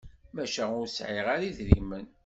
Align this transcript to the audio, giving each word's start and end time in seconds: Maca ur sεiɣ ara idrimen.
Maca 0.35 0.65
ur 0.79 0.87
sεiɣ 0.89 1.27
ara 1.33 1.47
idrimen. 1.49 2.05